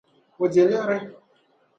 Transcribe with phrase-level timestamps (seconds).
[0.41, 0.99] O di liɣri.